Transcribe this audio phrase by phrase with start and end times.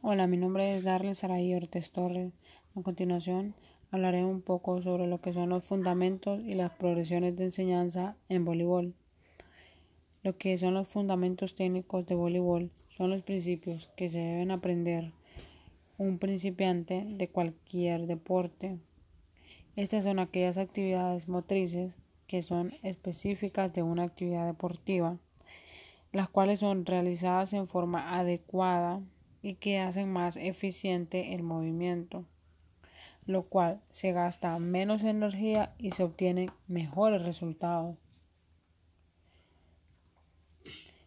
[0.00, 2.32] Hola, mi nombre es Darle Saray Ortiz Torres.
[2.76, 3.56] A continuación,
[3.90, 8.44] hablaré un poco sobre lo que son los fundamentos y las progresiones de enseñanza en
[8.44, 8.94] voleibol.
[10.22, 15.10] Lo que son los fundamentos técnicos de voleibol son los principios que se deben aprender
[15.98, 18.78] un principiante de cualquier deporte.
[19.74, 21.96] Estas son aquellas actividades motrices
[22.28, 25.18] que son específicas de una actividad deportiva,
[26.12, 29.02] las cuales son realizadas en forma adecuada
[29.42, 32.24] y que hacen más eficiente el movimiento,
[33.26, 37.96] lo cual se gasta menos energía y se obtienen mejores resultados.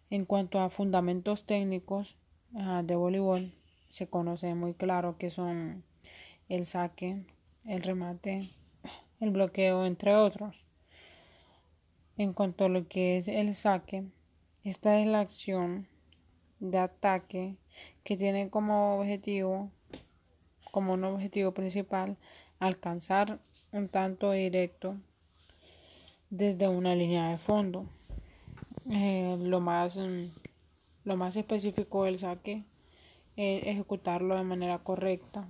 [0.10, 2.16] En cuanto a fundamentos técnicos
[2.52, 3.52] de voleibol,
[3.88, 5.84] se conoce muy claro que son
[6.50, 7.24] el saque,
[7.66, 8.50] el remate,
[9.20, 10.66] el bloqueo, entre otros.
[12.18, 14.04] En cuanto a lo que es el saque,
[14.64, 15.88] esta es la acción
[16.62, 17.58] de ataque
[18.06, 19.70] que tiene como objetivo,
[20.72, 22.16] como un objetivo principal,
[22.60, 23.40] alcanzar
[23.74, 24.96] un tanto directo
[26.30, 27.86] desde una línea de fondo.
[28.90, 30.00] Eh, lo más
[31.04, 32.64] lo más específico del saque
[33.36, 35.48] es ejecutarlo de manera correcta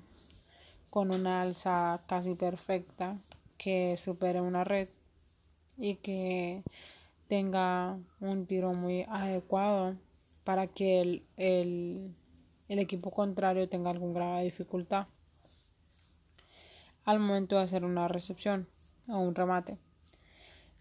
[0.89, 3.17] con una alza casi perfecta
[3.57, 4.87] que supere una red
[5.77, 6.63] y que
[7.27, 9.95] tenga un tiro muy adecuado
[10.43, 12.15] para que el, el,
[12.67, 15.07] el equipo contrario tenga algún grado de dificultad
[17.05, 18.67] al momento de hacer una recepción
[19.07, 19.77] o un remate.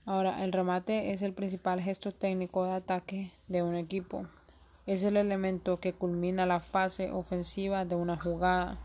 [0.04, 4.26] Ahora, el remate es el principal gesto técnico de ataque de un equipo.
[4.86, 8.78] Es el elemento que culmina la fase ofensiva de una jugada.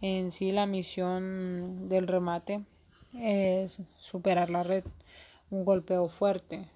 [0.00, 2.62] En sí, la misión del remate
[3.14, 4.84] es superar la red,
[5.50, 6.68] un golpeo fuerte,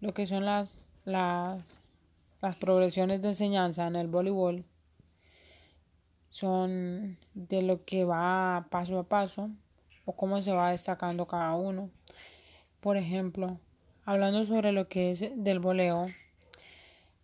[0.00, 1.62] lo que son las, las,
[2.40, 4.64] las progresiones de enseñanza en el voleibol
[6.30, 9.50] son de lo que va paso a paso
[10.04, 11.90] o cómo se va destacando cada uno.
[12.80, 13.58] Por ejemplo,
[14.04, 16.06] hablando sobre lo que es del voleo,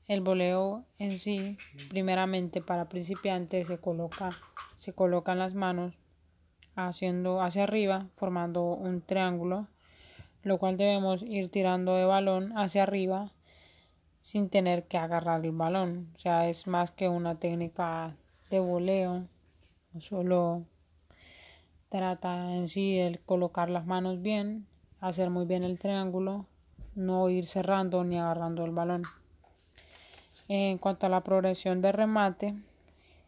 [0.06, 1.56] el voleo en sí,
[1.88, 4.30] primeramente para principiantes se coloca,
[4.76, 5.94] se colocan las manos
[6.74, 9.66] haciendo hacia arriba, formando un triángulo
[10.46, 13.32] lo cual debemos ir tirando de balón hacia arriba
[14.20, 16.12] sin tener que agarrar el balón.
[16.14, 18.14] O sea, es más que una técnica
[18.48, 19.26] de voleo,
[19.98, 20.62] solo
[21.88, 24.68] trata en sí el colocar las manos bien,
[25.00, 26.46] hacer muy bien el triángulo,
[26.94, 29.02] no ir cerrando ni agarrando el balón.
[30.46, 32.54] En cuanto a la progresión de remate,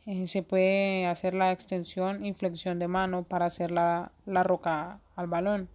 [0.06, 5.00] eh, se puede hacer la extensión y flexión de mano para hacer la, la roca
[5.16, 5.68] al balón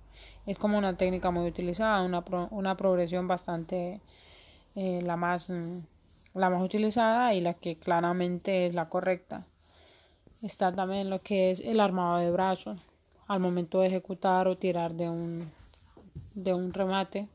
[0.45, 4.01] es como una técnica muy utilizada, una, una progresión bastante
[4.75, 5.79] eh, la más mm,
[6.33, 9.45] la más utilizada y la que claramente es la correcta.
[10.41, 12.79] Está también lo que es el armado de brazos
[13.27, 15.51] al momento de ejecutar o tirar de un
[16.35, 17.27] de un remate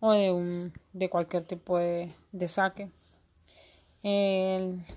[0.00, 2.90] o de un de cualquier tipo de, de saque.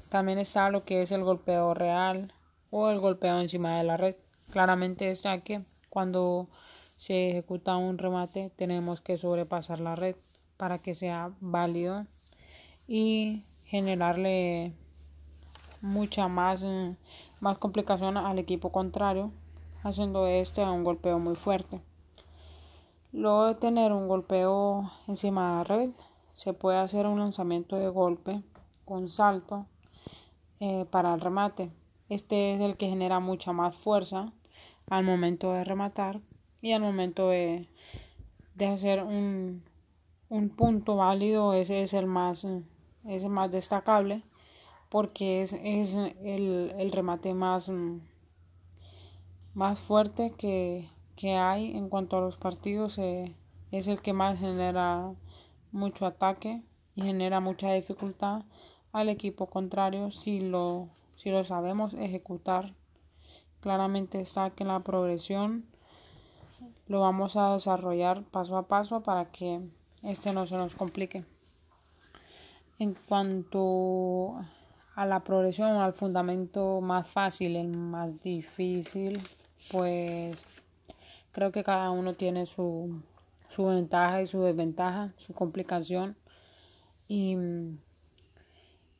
[0.09, 2.33] también está lo que es el golpeo real
[2.71, 4.15] o el golpeo encima de la red.
[4.51, 6.47] Claramente es saque cuando
[6.95, 10.16] se ejecuta un remate tenemos que sobrepasar la red
[10.57, 12.06] para que sea válido
[12.88, 14.73] y generarle
[15.81, 16.95] mucha más, eh,
[17.39, 19.31] más complicación al equipo contrario
[19.83, 21.79] haciendo este un golpeo muy fuerte.
[23.13, 25.91] Luego de tener un golpeo encima de la red
[26.33, 28.41] se puede hacer un lanzamiento de golpe
[28.83, 29.67] con salto
[30.59, 31.72] eh, para el remate.
[32.09, 34.33] Este es el que genera mucha más fuerza
[34.89, 36.19] al momento de rematar
[36.65, 37.67] y al momento de,
[38.55, 39.63] de hacer un,
[40.29, 42.47] un, punto válido ese es el más,
[43.29, 44.23] más destacable
[44.89, 47.71] porque es, es el, el, remate más,
[49.53, 53.35] más fuerte que, que, hay en cuanto a los partidos eh,
[53.71, 55.13] es el que más genera
[55.71, 56.63] mucho ataque
[56.95, 58.41] y genera mucha dificultad
[58.91, 62.73] al equipo contrario si lo, si lo sabemos ejecutar.
[63.59, 65.75] Claramente está que la progresión
[66.87, 69.61] lo vamos a desarrollar paso a paso para que
[70.03, 71.25] este no se nos complique.
[72.77, 74.35] En cuanto
[74.95, 79.21] a la progresión, al fundamento más fácil, el más difícil,
[79.71, 80.43] pues
[81.31, 83.01] creo que cada uno tiene su,
[83.47, 86.15] su ventaja y su desventaja, su complicación.
[87.07, 87.37] Y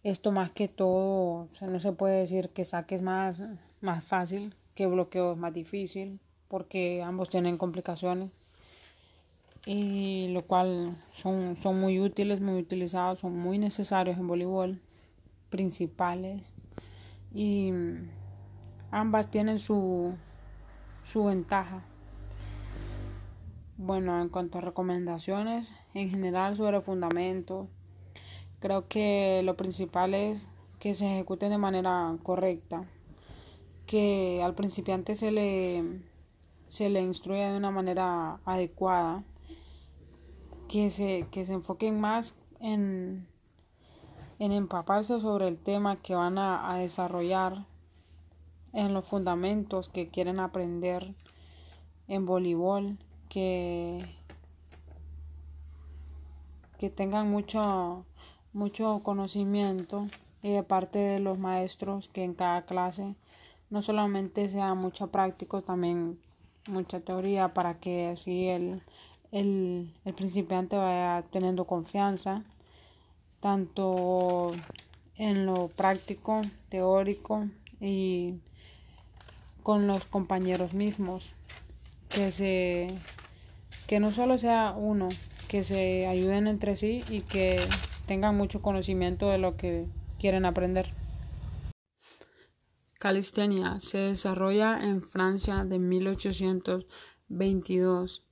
[0.04, 3.42] esto más que todo, no se puede decir que saques más,
[3.82, 6.20] más fácil, que bloqueo es más difícil,
[6.56, 8.32] porque ambos tienen complicaciones
[9.66, 14.80] y lo cual son, son muy útiles, muy utilizados, son muy necesarios en voleibol
[15.50, 16.54] principales
[17.34, 17.74] y
[18.90, 20.14] ambas tienen su,
[21.04, 21.84] su ventaja.
[23.76, 27.68] Bueno, en cuanto a recomendaciones en general sobre fundamentos,
[28.62, 30.48] creo que lo principal es
[30.80, 32.86] que se ejecuten de manera correcta,
[33.86, 35.84] que al principiante se le,
[36.68, 39.24] se le instruya de una manera adecuada,
[40.68, 43.28] que se, que se enfoquen más en,
[44.40, 47.66] en empaparse sobre el tema que van a, a desarrollar,
[48.76, 51.16] en los fundamentos que quieren aprender
[52.10, 52.98] en voleibol,
[53.30, 54.06] que,
[56.78, 58.06] que tengan mucho,
[58.52, 60.08] mucho conocimiento
[60.42, 63.16] y de parte de los maestros que en cada clase
[63.70, 66.20] no solamente sea mucha práctica, también
[66.68, 68.82] mucha teoría para que así el,
[69.32, 72.44] el, el principiante vaya teniendo confianza
[73.40, 74.52] tanto
[75.18, 77.48] en lo práctico, teórico
[77.80, 78.36] y
[79.64, 81.34] con los compañeros mismos
[82.10, 82.88] que se
[83.88, 85.10] que no solo sea uno
[85.48, 87.60] que se ayuden entre sí y que
[88.08, 89.86] tengan mucho conocimiento de lo que
[90.20, 90.92] quieren aprender.
[93.06, 98.24] Calistenia se desarrolla en Francia de 1822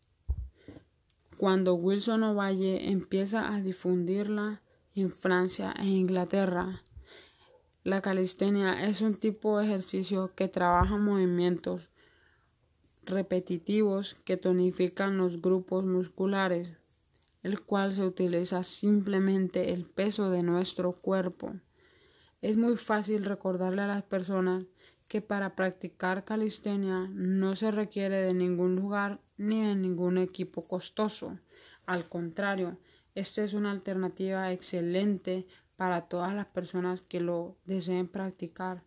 [1.38, 4.64] cuando Wilson Ovalle empieza a difundirla
[4.96, 6.82] en Francia e Inglaterra.
[7.84, 11.92] La calistenia es un tipo de ejercicio que trabaja movimientos
[13.04, 16.72] repetitivos que tonifican los grupos musculares,
[17.44, 21.54] el cual se utiliza simplemente el peso de nuestro cuerpo.
[22.44, 24.66] Es muy fácil recordarle a las personas
[25.08, 31.40] que para practicar calistenia no se requiere de ningún lugar ni de ningún equipo costoso.
[31.86, 32.78] Al contrario,
[33.16, 35.48] esta es una alternativa excelente
[35.78, 38.84] para todas las personas que lo deseen practicar,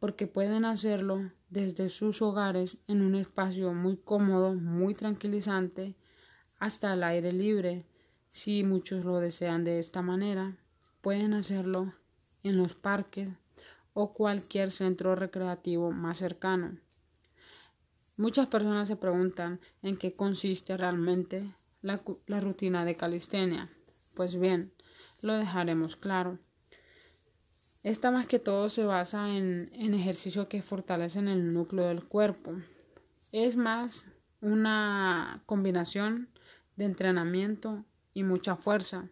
[0.00, 5.94] porque pueden hacerlo desde sus hogares en un espacio muy cómodo, muy tranquilizante,
[6.58, 7.86] hasta el aire libre.
[8.28, 10.56] Si muchos lo desean de esta manera,
[11.00, 11.94] pueden hacerlo
[12.42, 13.28] en los parques
[13.94, 16.78] o cualquier centro recreativo más cercano.
[18.16, 22.00] Muchas personas se preguntan en qué consiste realmente la,
[22.40, 23.70] rutina de calistenia.
[24.14, 24.72] Pues bien,
[25.20, 26.38] lo dejaremos claro.
[27.82, 32.52] Esta más que todo se basa en, en ejercicios que fortalecen el núcleo del cuerpo.
[33.32, 34.08] Es más
[34.40, 36.28] una combinación
[36.76, 37.84] de entrenamiento
[38.14, 39.08] y mucha fuerza.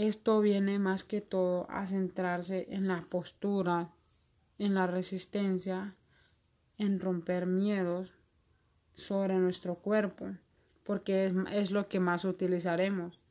[0.00, 3.90] Esto viene más que todo a centrarse en la postura,
[4.56, 5.94] en la resistencia,
[6.78, 8.10] en romper miedos
[8.94, 10.30] sobre nuestro cuerpo
[10.84, 13.26] porque es, lo que más utilizaremos.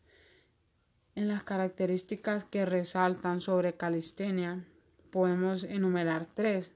[1.16, 4.63] En las características que resaltan sobre calistenia
[5.10, 6.71] podemos enumerar tres.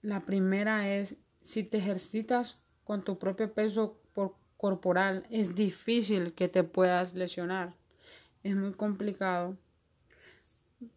[0.00, 4.00] La primera es si te ejercitas con tu propio peso
[4.56, 7.74] corporal es difícil que te puedas lesionar.
[8.46, 9.56] Es muy complicado.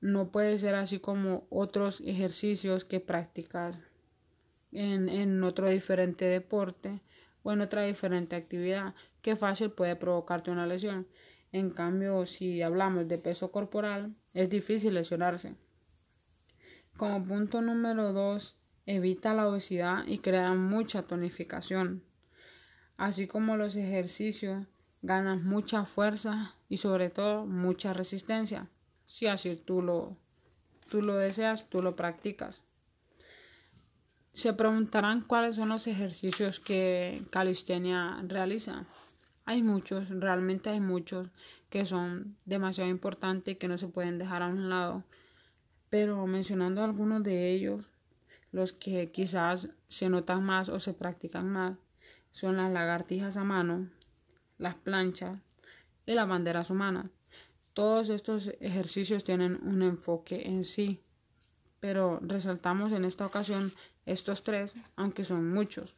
[0.01, 3.81] No puede ser así como otros ejercicios que practicas
[4.71, 7.01] en, en otro diferente deporte
[7.41, 8.93] o en otra diferente actividad
[9.23, 11.07] que fácil puede provocarte una lesión.
[11.51, 15.56] En cambio, si hablamos de peso corporal, es difícil lesionarse.
[16.97, 22.03] Como punto número 2, evita la obesidad y crea mucha tonificación.
[22.95, 24.68] Así como los ejercicios,
[25.01, 28.68] ganas mucha fuerza y sobre todo mucha resistencia.
[29.06, 30.18] Si así tú lo,
[30.89, 32.61] tú lo deseas, tú lo practicas.
[34.31, 38.85] Se preguntarán cuáles son los ejercicios que calistenia realiza.
[39.45, 41.29] Hay muchos, realmente hay muchos
[41.69, 45.03] que son demasiado importantes y que no se pueden dejar a un lado.
[45.89, 47.83] Pero mencionando algunos de ellos,
[48.51, 51.77] los que quizás se notan más o se practican más
[52.31, 53.89] son las lagartijas a mano,
[54.59, 55.39] las planchas
[56.06, 57.07] y las banderas humanas.
[57.73, 61.01] Todos estos ejercicios tienen un enfoque en sí,
[61.80, 63.71] pero resaltamos en esta ocasión
[64.06, 65.95] estos tres, aunque son muchos.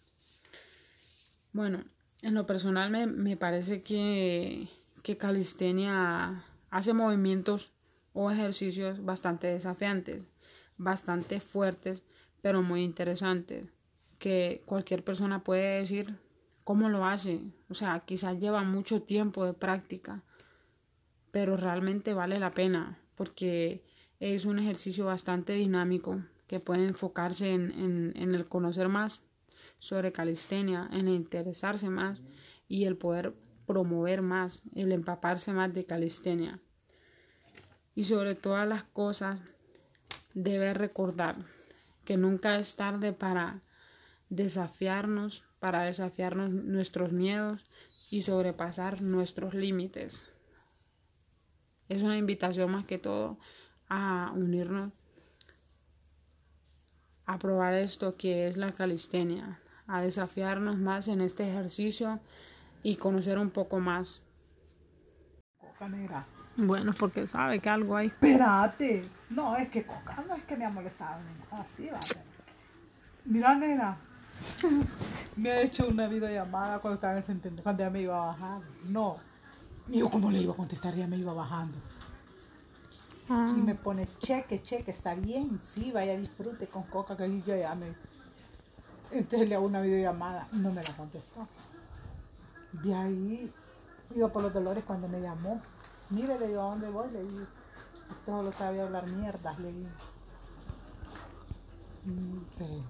[1.53, 1.83] Bueno,
[2.21, 4.67] en lo personal me, me parece que,
[5.03, 7.71] que calistenia hace movimientos
[8.13, 10.27] o ejercicios bastante desafiantes,
[10.77, 12.03] bastante fuertes,
[12.41, 13.67] pero muy interesantes,
[14.19, 16.15] que cualquier persona puede decir
[16.63, 17.41] cómo lo hace.
[17.69, 20.23] O sea, quizás lleva mucho tiempo de práctica,
[21.31, 23.83] pero realmente vale la pena, porque
[24.19, 29.23] es un ejercicio bastante dinámico que puede enfocarse en, el conocer más
[29.79, 32.21] sobre calistenia, en interesarse más
[32.67, 33.33] y el poder
[33.65, 36.59] promover más, el empaparse más de calistenia.
[37.95, 39.39] Y sobre todas las cosas,
[40.33, 41.37] debe recordar
[42.05, 43.61] que nunca es tarde para
[44.29, 47.63] desafiarnos, para desafiarnos nuestros miedos
[48.09, 50.27] y sobrepasar nuestros límites.
[51.87, 53.37] Es una invitación más que todo
[53.87, 54.91] a unirnos,
[57.27, 62.19] a probar esto que es la calistenia, a desafiarnos más en este ejercicio
[62.81, 64.23] y conocer un poco más.
[66.57, 68.07] Bueno, porque sabe que algo hay.
[68.07, 69.07] Espérate.
[69.29, 71.21] No, es que Coca no es que me ha molestado.
[71.51, 71.99] Así va.
[73.25, 74.10] Mira, nena.
[75.35, 78.27] Me ha hecho una videollamada cuando estaba en el centenario, cuando ya me iba a
[78.27, 78.61] bajar.
[78.85, 79.17] No.
[79.89, 80.95] Y yo, ¿cómo le iba a contestar?
[80.95, 81.77] Ya me iba bajando.
[83.29, 83.53] Ah.
[83.55, 85.59] Y me pone cheque, cheque, está bien.
[85.63, 87.93] Sí, vaya, disfrute con Coca, que yo ya me.
[89.11, 90.47] Entonces le hago una videollamada.
[90.51, 91.47] No me la contestó.
[92.83, 93.51] De ahí
[94.15, 95.61] iba por los dolores cuando me llamó.
[96.09, 97.09] Mire, le digo, ¿a dónde voy?
[97.11, 97.45] Le digo,
[98.09, 99.89] usted solo sabe hablar mierdas, le digo.
[102.57, 102.83] Sí.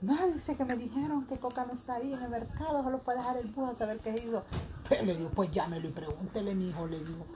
[0.00, 3.18] No, dice que me dijeron que Coca no está ahí en el mercado, solo puede
[3.18, 4.44] dejar el bus a saber qué hizo.
[4.88, 7.26] Pero le digo, pues llámelo y pregúntele, mi hijo, le digo,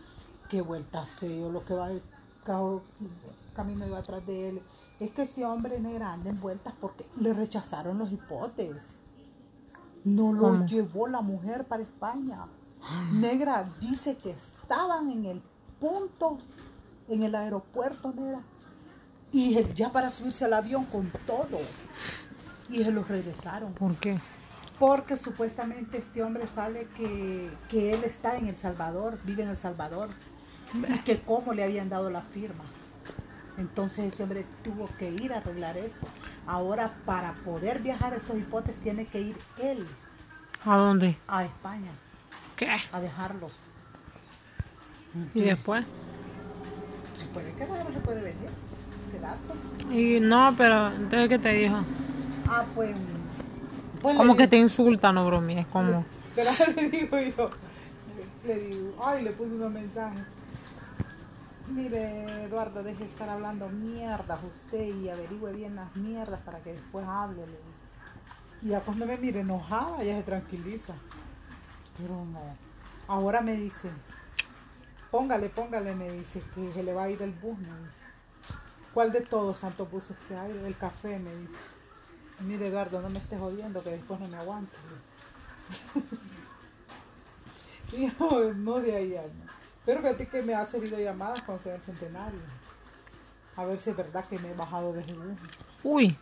[0.48, 1.90] qué vuelta hace o lo que va
[3.54, 4.62] camino iba atrás de él.
[5.00, 8.78] Es que ese hombre negra anda en vueltas porque le rechazaron los hipotes.
[10.04, 10.66] No lo ¿Cómo?
[10.66, 12.46] llevó la mujer para España.
[13.12, 15.42] Negra dice que estaban en el
[15.80, 16.38] punto,
[17.08, 18.40] en el aeropuerto, negra.
[19.32, 21.58] Y ya para subirse al avión con todo.
[22.70, 23.72] Y se los regresaron.
[23.74, 24.18] ¿Por qué?
[24.78, 29.56] Porque supuestamente este hombre sale que, que él está en El Salvador, vive en El
[29.56, 30.08] Salvador.
[30.74, 32.64] Y que cómo le habían dado la firma.
[33.56, 36.06] Entonces ese hombre tuvo que ir a arreglar eso.
[36.46, 39.86] Ahora para poder viajar a esos hipotes tiene que ir él
[40.64, 41.16] ¿A dónde?
[41.28, 41.92] a España
[42.56, 42.68] ¿Qué?
[42.90, 43.54] a dejarlos.
[45.34, 45.84] ¿Y después?
[47.20, 48.50] Se puede quedar, se puede venir,
[49.12, 49.52] quedarse.
[49.92, 51.76] Y no, pero entonces ¿qué te dijo?
[52.48, 52.96] Ah, pues.
[54.00, 56.04] pues Como que te insulta, no bromees, como...
[56.34, 57.50] Pero le digo yo,
[58.44, 60.24] le digo, ay, le puse unos mensajes.
[61.68, 66.72] Mire, Eduardo, deje de estar hablando mierdas usted y averigüe bien las mierdas para que
[66.72, 67.44] después hable.
[68.62, 70.94] Y ya cuando me mire enojada, ya se tranquiliza.
[71.96, 72.42] Pero no.
[73.06, 73.88] Ahora me dice,
[75.10, 77.98] póngale, póngale, me dice, que se le va a ir el bus, me dice.
[78.92, 80.50] ¿Cuál de todos santos buses que hay?
[80.66, 81.58] El café, me dice.
[82.40, 84.72] Mire, Eduardo, no me estés jodiendo, que después no me aguanto.
[87.92, 89.52] Yo, no de ahí, no.
[89.84, 92.40] Pero fíjate que me hace videollamadas en el centenario.
[93.56, 95.38] A ver si es verdad que me he bajado de Jebús.
[95.84, 96.16] Uy,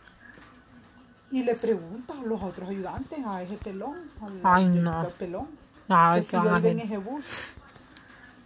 [1.31, 4.99] Y le preguntan a los otros ayudantes, a ese pelón, al, Ay, no.
[4.99, 5.47] al pelón,
[5.89, 6.79] ay, que si yo iba en ángel.
[6.81, 7.53] Ejebús,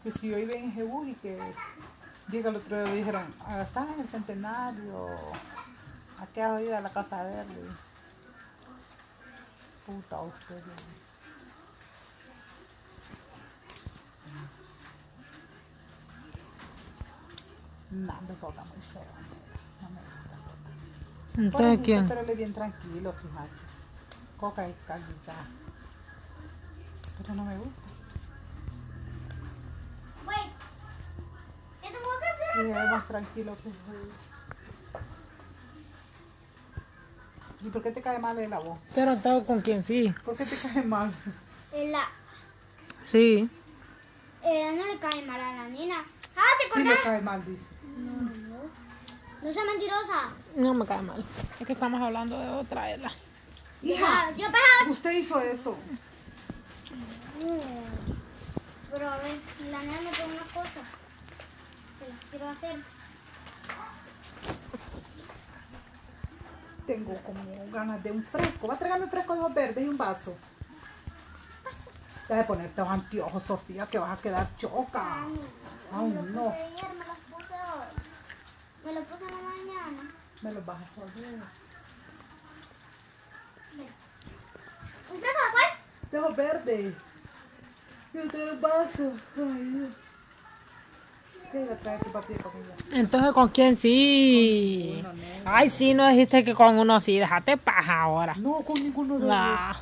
[0.03, 1.37] que si yo iba en Ejebús y que
[2.29, 5.07] diga el otro día, dijeron, "Ah, estás en el centenario,
[6.19, 7.69] ¿a qué has ido a la casa verde?
[9.85, 10.63] Puta usted.
[10.65, 11.07] le.
[17.89, 19.01] No, me toca muy feo.
[19.81, 21.37] No me gusta Coca.
[21.37, 22.07] Entonces, ¿quién?
[22.07, 23.49] Pero él es bien tranquilo, fíjate.
[24.37, 25.45] Coca es calidad.
[27.17, 27.81] Pero no me gusta.
[30.25, 30.37] Güey,
[31.81, 32.65] ¿qué tengo que hacer?
[32.67, 33.69] Y es más tranquilo que
[37.65, 38.77] ¿Y por qué te cae mal el voz?
[38.93, 40.13] Pero todo con quien sí.
[40.23, 41.11] ¿Por qué te cae mal?
[41.73, 42.07] La,
[43.03, 43.49] Sí.
[44.43, 46.03] eh, no le cae mal a la nena.
[46.35, 47.03] Ah, ¿te Sí le acordás?
[47.03, 47.65] cae mal, dice.
[49.43, 50.29] No seas mentirosa.
[50.55, 51.23] No me cae mal.
[51.59, 53.11] Es que estamos hablando de otra, Ela.
[53.83, 54.91] Hija, yo para...
[54.91, 55.77] usted hizo eso.
[58.91, 59.39] Pero a ver,
[59.71, 60.81] la nena me pone una cosa.
[61.99, 62.83] Que las quiero hacer.
[66.87, 67.41] Tengo como
[67.71, 68.67] ganas de un fresco.
[68.67, 70.33] Va a traerme un fresco de ojos verdes y un vaso.
[72.29, 75.25] Deja de ponerte los anteojos, Sofía, que vas a quedar choca.
[75.91, 76.43] Ay, me lo no.
[76.43, 78.85] puse ayer, me los puse hoy.
[78.85, 80.11] Me los puse en la mañana.
[80.41, 81.39] Me los vas a joder.
[85.13, 86.11] ¿Un fresco de cuál?
[86.11, 86.93] De ojos verdes.
[88.13, 89.13] Yo traigo un vaso.
[89.37, 89.95] Ay.
[92.93, 95.01] Entonces, ¿con quién sí?
[95.01, 95.26] Con uno, nena.
[95.49, 97.17] Ay, sí, no dijiste que con uno sí.
[97.17, 98.35] Déjate paja ahora.
[98.35, 99.73] No, con ninguno de Nah.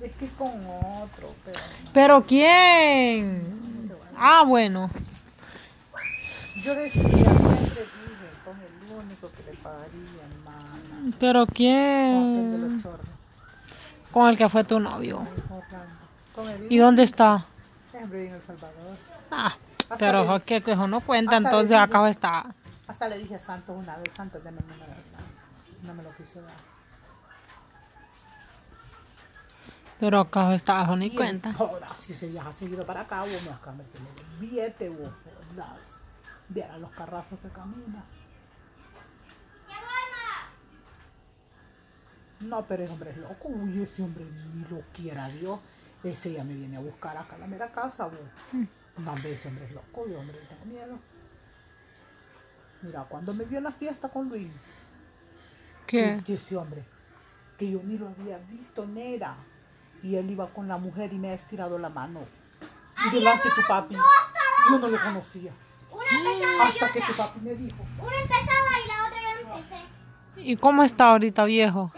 [0.00, 1.90] Es que con otro, pero no.
[1.92, 3.92] ¿Pero quién?
[4.18, 4.90] Ah, bueno.
[6.64, 11.16] Yo decía, siempre dije, con el único que le pagaría, hermana.
[11.18, 12.82] ¿Pero Con aquel de los quién?
[12.82, 13.06] chorros.
[14.10, 15.26] Con el que fue tu novio.
[16.34, 17.46] Con el ¿Y dónde está?
[17.90, 18.96] Siempre en El Salvador.
[19.30, 22.46] Ah, Hasta Pero es que eso no cuenta, hasta entonces acá está.
[22.92, 25.24] Hasta le dije a Santos una vez, Santos, deme el número de plan.
[25.82, 26.52] No me lo quiso dar.
[29.98, 31.54] Pero acá está, eso ni cuenta.
[31.56, 35.10] todas, si se viaja seguido para acá, vos me vas a meterle el billete, vos,
[35.56, 36.02] las,
[36.50, 38.04] viera los carrazos que camina.
[42.40, 45.60] No, pero ese hombre es loco, uy, ese hombre ni lo quiera Dios.
[46.04, 48.18] Ese ya me viene a buscar acá a la mera casa, vos.
[48.98, 50.98] No, hombre, ese hombre es loco, yo, hombre, tengo miedo.
[52.82, 54.50] Mira, cuando me vio en la fiesta con Luis,
[55.86, 56.20] ¿Qué?
[56.26, 56.84] y ese hombre,
[57.58, 59.36] que yo ni lo había visto, nera.
[60.02, 62.20] Y él iba con la mujer y me ha estirado la mano.
[63.06, 63.94] Y delante de tu papi.
[63.94, 65.52] Yo no lo conocía.
[65.90, 67.06] Una y Hasta que otra.
[67.08, 67.82] tu papi me dijo.
[68.00, 69.82] Una empezaba y la otra ya no empecé.
[70.36, 71.92] ¿Y cómo está ahorita, viejo?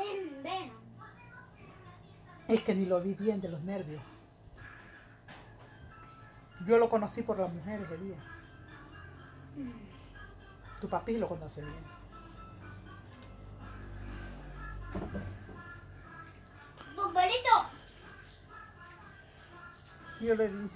[2.48, 4.02] Es que ni lo vi bien de los nervios.
[6.66, 8.16] Yo lo conocí por las mujeres día.
[10.84, 11.74] Tu papi lo conoce bien.
[16.94, 17.56] Futbolito.
[20.20, 20.68] Yo le dije,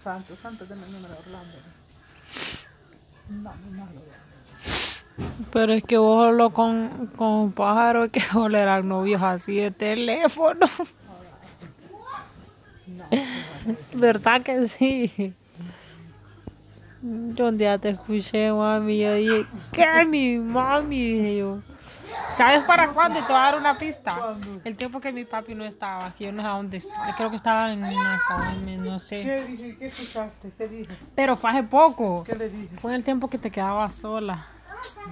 [0.00, 1.56] santo, santo, dame el número de Orlando.
[3.30, 5.34] No, no lo veo.
[5.50, 10.66] Pero es que vos solo con, con pájaro que eran novios así de teléfono.
[12.86, 13.06] No,
[13.94, 15.34] ¿Verdad que sí?
[17.34, 21.12] Yo un día te escuché, mami, yo dije, ¿qué mi mami?
[21.12, 21.58] Dije yo.
[22.32, 23.18] ¿Sabes para cuándo?
[23.20, 24.14] Te voy a dar una pista.
[24.16, 24.60] ¿Cuándo?
[24.64, 27.14] El tiempo que mi papi no estaba, que yo no sé a dónde estaba.
[27.14, 29.22] Creo que estaba en una academia, no sé.
[29.22, 29.76] ¿Qué dije?
[29.76, 30.50] ¿Qué escuchaste?
[30.56, 30.92] ¿Qué dije?
[31.14, 32.24] Pero fue hace poco.
[32.24, 32.74] ¿Qué le dije?
[32.76, 34.46] Fue en el tiempo que te quedabas sola.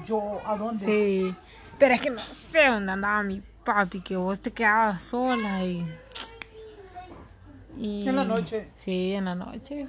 [0.06, 0.82] Yo, ¿a dónde?
[0.86, 1.34] Sí.
[1.78, 5.84] Pero es que no sé dónde andaba mi papi, que vos te quedabas sola y...
[7.76, 8.68] y- En la noche.
[8.76, 9.88] Sí, en la noche.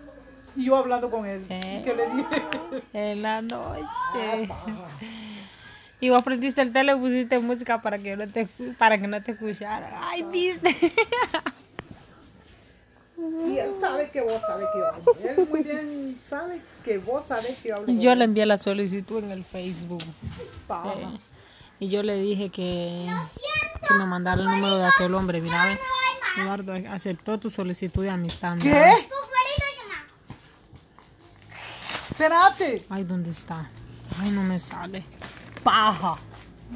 [0.56, 1.44] Y yo hablando con él.
[1.48, 1.54] Sí.
[1.54, 2.44] ¿Y qué le dije?
[2.94, 4.50] En la noche.
[6.00, 9.22] Y vos prendiste el tele y pusiste música para que no te, para que no
[9.24, 9.98] te escuchara.
[10.02, 10.94] Ay, viste.
[13.48, 15.04] Y él sabe que vos sabes que yo hablo.
[15.24, 17.94] Él muy bien sabe que vos sabes que yo hablo.
[17.94, 20.04] Yo le envié la solicitud en el Facebook.
[20.04, 21.18] Eh,
[21.80, 23.06] y yo le dije que,
[23.88, 25.40] que me mandara el número de aquel hombre.
[25.40, 25.80] Mira, ve.
[26.42, 28.58] Eduardo aceptó tu solicitud de amistad.
[28.60, 29.08] ¿Qué?
[32.14, 32.86] Espérate.
[32.92, 33.68] Ay, ¿dónde está?
[34.22, 35.04] Ay, no me sale.
[35.64, 36.14] Paja.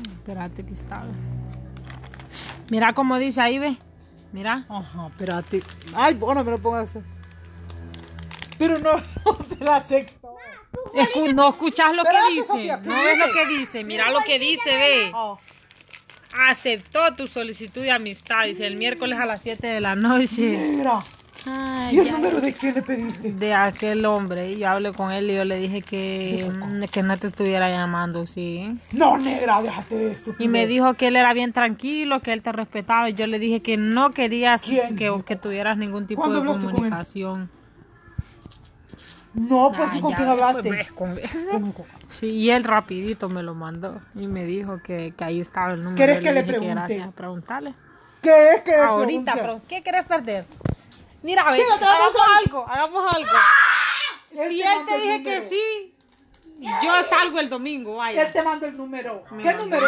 [0.03, 1.03] Espérate que está.
[2.71, 3.77] Mira cómo dice ahí, ve.
[4.33, 4.65] Mira.
[4.67, 5.61] Ajá, espérate.
[5.95, 6.89] Ay, bueno, me lo pongas.
[8.57, 8.93] Pero no,
[9.25, 10.33] no te la acepto.
[10.95, 12.47] Escu- no escuchas lo que dice.
[12.47, 13.83] Sofía, ¿qué no ves lo que dice.
[13.83, 15.11] Mira lo que dice, ve.
[15.13, 15.35] Ah,
[16.49, 18.45] Aceptó tu solicitud de amistad.
[18.45, 20.71] Dice el miércoles a las 7 de la noche.
[20.75, 20.97] mira.
[21.87, 22.11] Ay, ¿Y el ya.
[22.13, 23.31] número de quién le pediste?
[23.31, 24.51] de aquel hombre.
[24.51, 26.51] Y yo hablé con él y yo le dije que,
[26.91, 28.77] que no te estuviera llamando, sí.
[28.91, 30.35] No, negra, déjate de esto.
[30.39, 33.09] Y me dijo que él era bien tranquilo, que él te respetaba.
[33.09, 36.61] Y yo le dije que no querías que, que tuvieras ningún tipo ¿Cuándo de con
[36.61, 37.49] comunicación.
[39.33, 40.63] No, pues, ¿y ¿con ya quién hablaste?
[40.63, 41.37] pues, ves, con ese.
[42.09, 45.83] Sí, y él rapidito me lo mandó y me dijo que, que ahí estaba el
[45.83, 45.95] número.
[45.97, 46.73] ¿Quieres que le pregunte?
[46.73, 47.73] gracias, preguntarle.
[48.21, 50.45] ¿Qué es que Ahorita, pero ¿qué querés perder?
[51.23, 53.29] Mira, a ver, hagamos algo, hagamos algo.
[54.31, 55.95] Él Si te él te dije que sí,
[56.83, 58.23] yo salgo el domingo, vaya.
[58.23, 59.23] Él te mandó el número.
[59.41, 59.87] ¿Qué número?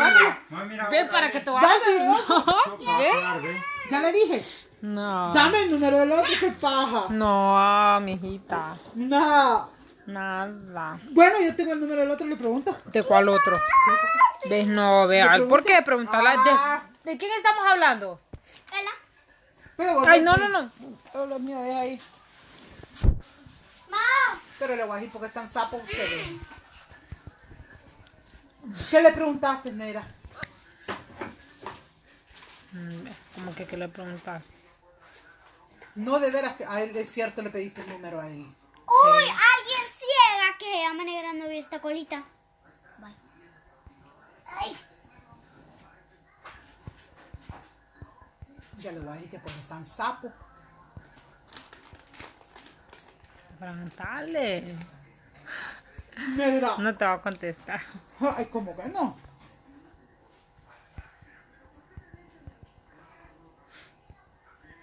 [0.91, 1.71] Ve para que te vayas.
[2.97, 3.61] ¿Ve?
[3.89, 4.43] Ya le dije.
[4.81, 5.33] No.
[5.33, 7.05] Dame el número del otro, qué paja.
[7.09, 8.77] No, mijita.
[8.95, 9.69] No.
[10.05, 10.97] Nada.
[11.11, 12.75] Bueno, yo tengo el número del otro, le pregunto.
[12.85, 13.59] ¿De cuál otro?
[14.49, 14.65] ¿Ves?
[14.65, 15.21] No, ve.
[15.21, 16.33] al- ¿Por qué preguntarla?
[16.37, 16.81] Ah.
[17.03, 18.19] ¿De, ¿De quién estamos hablando?
[18.71, 18.89] Ela.
[19.75, 20.71] Pero, vos Ay, no- no, no, no.
[21.11, 21.97] Todo lo mío, deja ahí.
[23.89, 23.97] Ma.
[24.59, 26.29] Pero le voy a decir porque están sapos ustedes.
[28.91, 30.05] ¿Qué le preguntaste, Nera?
[32.71, 34.43] Mm, Como que, ¿qué le preguntas?
[35.95, 38.41] No de veras que a él es cierto le pediste el número a él.
[38.41, 42.23] Uy, alguien ciega que se llama negra no vio esta colita.
[42.99, 43.15] Bye.
[44.45, 44.77] Ay.
[48.79, 50.31] Ya le voy a decir que porque están sapos.
[53.59, 54.63] Preguntarle.
[56.35, 56.77] Nera.
[56.77, 57.81] No te va a contestar.
[58.19, 59.17] Ay, ¿cómo que no?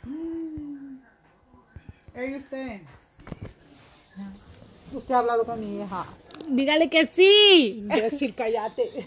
[0.05, 0.99] Mm.
[2.15, 2.81] Ey, usted.
[4.93, 6.07] Usted ha hablado con mi hija.
[6.49, 7.83] Dígale que sí.
[7.87, 9.07] Decir, cállate.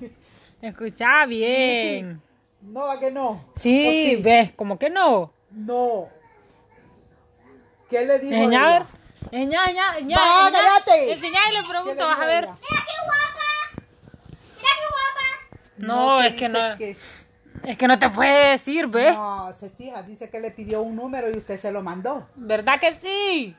[0.62, 2.20] Escucha bien.
[2.60, 3.44] No, ¿a que no?
[3.54, 5.32] Sí, ¿O ves, como que no.
[5.50, 6.08] No.
[7.90, 8.86] ¿Qué le dijo ella?
[9.32, 10.18] Enseñá, enseñá, enseñá.
[10.18, 11.12] Va, cállate.
[11.12, 12.44] Enseñá y le ¿Qué pregunto, vas a ver.
[12.48, 13.82] Mira qué guapa.
[14.56, 15.26] Mira qué guapa.
[15.78, 16.76] No, ¿qué es que no.
[16.78, 16.96] que-
[17.64, 19.14] Es que no te puede decir, ¿ves?
[19.14, 22.26] No, se fija, dice que le pidió un número y usted se lo mandó.
[22.34, 23.56] ¿Verdad que sí?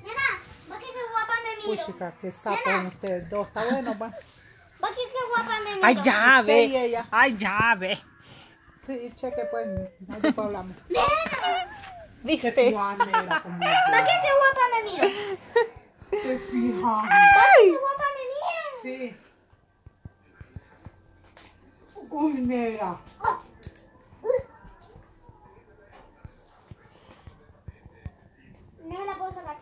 [0.00, 0.20] Nena,
[0.68, 1.84] ¿vos qué, qué guapa me miro?
[1.84, 3.48] Puchica, qué sapos son ustedes dos.
[3.48, 4.12] Está bueno, pues.
[4.80, 5.80] ¿Vos qué, qué guapa me miro?
[5.86, 6.84] Ay, ya, y ve.
[6.86, 7.06] ella.
[7.10, 7.98] Ay, ya, ve.
[8.86, 9.66] Sí, cheque, pues.
[10.36, 10.76] No hablamos.
[10.88, 11.68] Nena,
[12.24, 12.72] ¿Viste?
[12.72, 15.06] como ¿vos qué, qué guapa me miro?
[16.10, 16.88] Qué fija.
[16.88, 17.02] ¿Vos
[17.58, 18.64] qué, qué guapa me miro?
[18.82, 19.16] Sí.
[22.10, 22.98] Uy, negra.
[28.84, 29.56] No me la puedo sacar.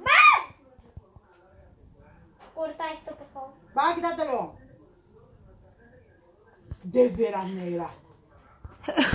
[0.00, 0.20] ¡Va!
[2.54, 3.54] Corta esto, por favor.
[3.76, 4.56] Va, quítatelo.
[6.82, 7.88] De veras, negra.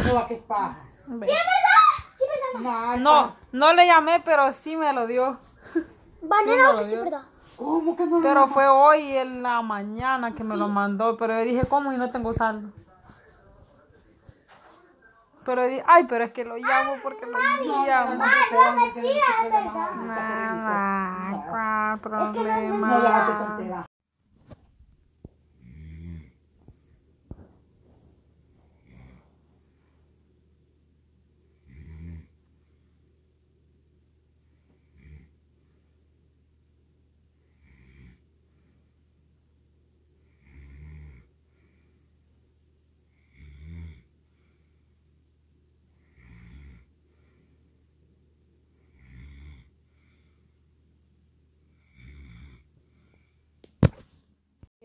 [0.07, 0.77] No, va, qué paja.
[1.05, 1.37] ¡Sí, es verdad!
[2.17, 2.71] ¡Sí, es verdad!
[2.71, 2.97] Macha.
[2.99, 5.39] No, no le llamé, pero sí me lo dio.
[6.31, 7.23] Va, nena, no, que sí, es verdad.
[7.55, 11.17] ¿Cómo que no lo Pero fue hoy en la mañana que me lo mandó.
[11.17, 11.93] Pero yo dije, ¿cómo?
[11.93, 12.69] Y no tengo saldo.
[15.45, 18.23] Pero dije, ay, pero es que lo llamo porque lo llamo.
[18.23, 19.91] Ay, no, mentira, es verdad.
[19.95, 23.85] Nada, ¿cuál problema?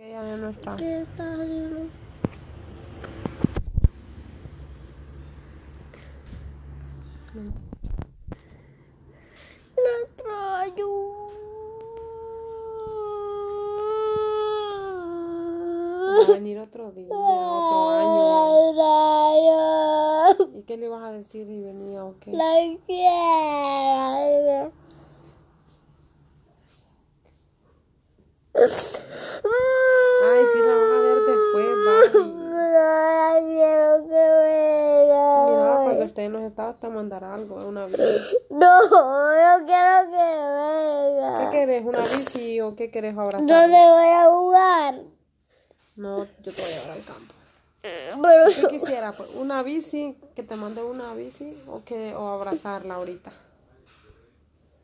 [0.01, 0.77] Ella ya no está.
[0.77, 1.89] ¿Qué estás haciendo?
[7.35, 7.43] La.
[16.11, 18.75] Va a venir otro día, otro año.
[18.75, 20.59] La extraño.
[20.59, 22.31] ¿Y qué le vas a decir si venía o qué?
[22.31, 22.55] La
[22.87, 24.71] quiero.
[30.21, 32.35] Ay, sí, la vas a ver después, Barbie.
[32.73, 35.27] La quiero que venga.
[35.47, 38.03] Mira, cuando esté en los estados te mandará algo, una bici.
[38.51, 40.27] No, yo quiero que
[41.51, 41.85] ¿Qué querés?
[41.85, 43.47] ¿Una bici o qué querés abrazar?
[43.47, 44.95] ¿Dónde voy a jugar?
[45.97, 47.35] No, yo te voy a llevar al campo.
[47.83, 49.13] Pero ¿Qué quisiera?
[49.13, 50.17] Pues, ¿Una bici?
[50.35, 51.57] ¿Que te mande una bici?
[51.69, 53.33] ¿O, que, o abrazarla ahorita?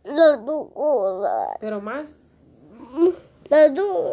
[0.04, 1.56] las dos cosas.
[1.60, 2.16] Pero más,
[3.48, 4.12] Las dos.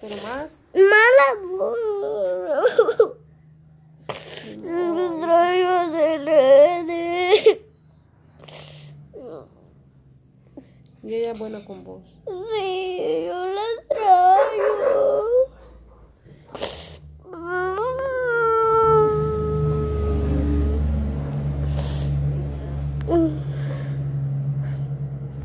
[0.00, 0.62] pero más.
[0.74, 3.12] Malas dos.
[4.64, 4.94] Yo
[11.04, 12.02] Y ella es buena con vos.
[12.26, 15.44] Sí, yo la extraño.